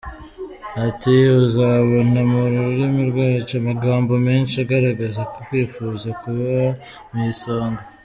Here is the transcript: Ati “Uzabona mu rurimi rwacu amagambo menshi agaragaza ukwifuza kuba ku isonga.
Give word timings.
Ati 0.87 1.15
“Uzabona 1.45 2.19
mu 2.31 2.41
rurimi 2.53 3.01
rwacu 3.11 3.53
amagambo 3.61 4.11
menshi 4.27 4.55
agaragaza 4.63 5.21
ukwifuza 5.35 6.09
kuba 6.21 6.55
ku 7.07 7.15
isonga. 7.31 7.81